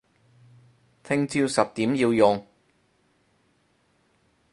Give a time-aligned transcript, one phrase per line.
[1.03, 2.43] 聽朝十點要用